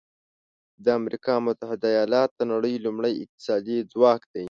د 0.83 0.85
امریکا 0.99 1.33
متحده 1.45 1.87
ایالات 1.95 2.31
د 2.35 2.41
نړۍ 2.53 2.73
لومړی 2.85 3.13
اقتصادي 3.23 3.77
ځواک 3.91 4.21
دی. 4.33 4.39